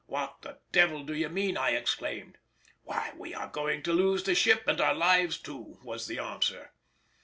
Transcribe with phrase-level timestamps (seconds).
[0.07, 2.39] "What the devil do you mean!" I exclaimed.
[2.81, 6.71] "Why, we are going to lose the ship and our lives too," was the answer.